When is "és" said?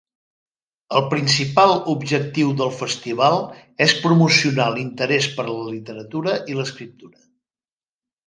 3.87-3.93